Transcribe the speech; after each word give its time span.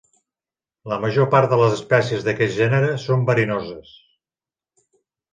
La 0.91 0.95
major 1.01 1.27
part 1.33 1.51
de 1.51 1.59
les 1.59 1.75
espècies 1.75 2.25
d’aquest 2.27 2.55
gènere 2.61 2.87
són 3.03 3.27
verinoses. 3.27 3.93